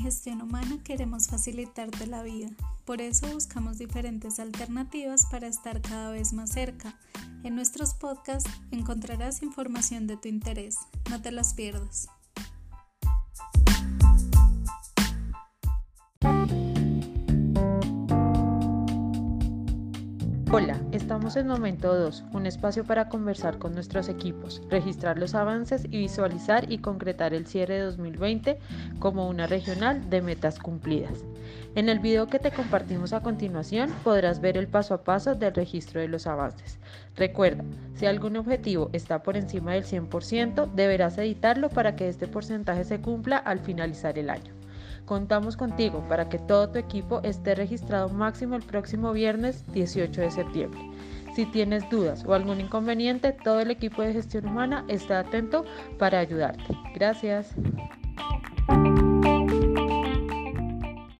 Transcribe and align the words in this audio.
Gestión 0.00 0.42
Humana 0.42 0.78
queremos 0.82 1.28
facilitarte 1.28 2.06
la 2.06 2.22
vida. 2.22 2.48
Por 2.84 3.00
eso 3.00 3.26
buscamos 3.32 3.78
diferentes 3.78 4.40
alternativas 4.40 5.26
para 5.26 5.46
estar 5.46 5.80
cada 5.80 6.10
vez 6.10 6.32
más 6.32 6.50
cerca. 6.50 6.98
En 7.44 7.54
nuestros 7.54 7.94
podcasts 7.94 8.50
encontrarás 8.70 9.42
información 9.42 10.06
de 10.06 10.16
tu 10.16 10.28
interés. 10.28 10.76
No 11.10 11.20
te 11.22 11.30
las 11.30 11.54
pierdas. 11.54 12.08
Hola, 20.52 20.80
estamos 20.90 21.36
en 21.36 21.46
Momento 21.46 21.94
2, 21.94 22.24
un 22.32 22.44
espacio 22.44 22.82
para 22.82 23.08
conversar 23.08 23.58
con 23.58 23.72
nuestros 23.72 24.08
equipos, 24.08 24.60
registrar 24.68 25.16
los 25.16 25.36
avances 25.36 25.84
y 25.84 25.98
visualizar 25.98 26.72
y 26.72 26.78
concretar 26.78 27.34
el 27.34 27.46
cierre 27.46 27.74
de 27.74 27.82
2020 27.82 28.58
como 28.98 29.28
una 29.28 29.46
regional 29.46 30.10
de 30.10 30.22
metas 30.22 30.58
cumplidas. 30.58 31.24
En 31.76 31.88
el 31.88 32.00
video 32.00 32.26
que 32.26 32.40
te 32.40 32.50
compartimos 32.50 33.12
a 33.12 33.22
continuación 33.22 33.92
podrás 34.02 34.40
ver 34.40 34.56
el 34.56 34.66
paso 34.66 34.94
a 34.94 35.04
paso 35.04 35.36
del 35.36 35.54
registro 35.54 36.00
de 36.00 36.08
los 36.08 36.26
avances. 36.26 36.80
Recuerda, 37.14 37.62
si 37.94 38.06
algún 38.06 38.36
objetivo 38.36 38.90
está 38.92 39.22
por 39.22 39.36
encima 39.36 39.74
del 39.74 39.84
100%, 39.84 40.72
deberás 40.72 41.16
editarlo 41.18 41.68
para 41.68 41.94
que 41.94 42.08
este 42.08 42.26
porcentaje 42.26 42.82
se 42.82 43.00
cumpla 43.00 43.36
al 43.36 43.60
finalizar 43.60 44.18
el 44.18 44.28
año. 44.28 44.59
Contamos 45.04 45.56
contigo 45.56 46.04
para 46.08 46.28
que 46.28 46.38
todo 46.38 46.70
tu 46.70 46.78
equipo 46.78 47.20
esté 47.22 47.54
registrado 47.54 48.08
máximo 48.08 48.56
el 48.56 48.62
próximo 48.62 49.12
viernes 49.12 49.64
18 49.72 50.20
de 50.20 50.30
septiembre. 50.30 50.80
Si 51.34 51.46
tienes 51.46 51.88
dudas 51.90 52.24
o 52.24 52.34
algún 52.34 52.60
inconveniente, 52.60 53.32
todo 53.32 53.60
el 53.60 53.70
equipo 53.70 54.02
de 54.02 54.12
gestión 54.12 54.46
humana 54.46 54.84
está 54.88 55.20
atento 55.20 55.64
para 55.98 56.18
ayudarte. 56.18 56.64
Gracias. 56.94 57.54